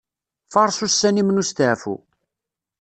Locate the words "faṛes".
0.53-0.79